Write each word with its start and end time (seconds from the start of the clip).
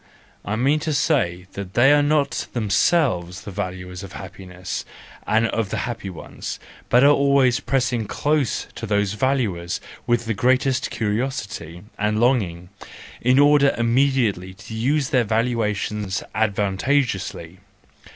I 0.43 0.55
mean 0.55 0.79
to 0.79 0.93
say 0.93 1.45
that 1.53 1.75
they 1.75 1.93
are 1.93 2.01
not 2.01 2.47
themselves 2.53 3.41
the 3.41 3.51
valuers 3.51 4.01
of 4.01 4.13
happiness 4.13 4.83
and 5.27 5.45
of 5.49 5.69
the 5.69 5.77
happy 5.85 6.09
ones, 6.09 6.59
but 6.89 7.01
they 7.01 7.05
always 7.07 7.59
press 7.59 7.93
close 8.07 8.65
to 8.73 8.87
these 8.87 9.13
valuers 9.13 9.79
with 10.07 10.25
the 10.25 10.33
greatest 10.33 10.89
curiosity 10.89 11.83
and 11.99 12.19
longing, 12.19 12.69
in 13.21 13.37
order 13.37 13.75
immediately 13.77 14.55
to 14.55 14.73
use 14.73 15.09
their 15.11 15.23
valuations 15.23 16.23
advantageously. 16.33 17.59